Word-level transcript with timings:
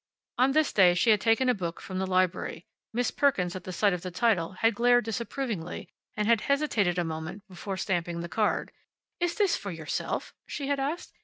On 0.39 0.53
this 0.53 0.73
day 0.73 0.95
she 0.95 1.11
had 1.11 1.21
taken 1.21 1.47
a 1.47 1.53
book 1.53 1.79
from 1.79 1.99
the 1.99 2.07
library 2.07 2.65
Miss 2.91 3.11
Perkins, 3.11 3.55
at 3.55 3.71
sight 3.71 3.93
of 3.93 4.01
the 4.01 4.09
title, 4.09 4.53
had 4.53 4.73
glared 4.73 5.05
disapprovingly, 5.05 5.89
and 6.17 6.27
had 6.27 6.41
hesitated 6.41 6.97
a 6.97 7.03
moment 7.03 7.47
before 7.47 7.77
stamping 7.77 8.21
the 8.21 8.27
card. 8.27 8.71
"Is 9.19 9.35
this 9.35 9.55
for 9.55 9.69
yourself?" 9.69 10.33
she 10.47 10.65
had 10.65 10.79
asked. 10.79 11.13